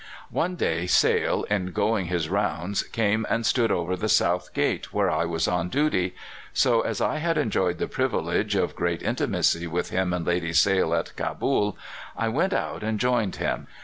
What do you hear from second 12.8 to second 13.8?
and joined him.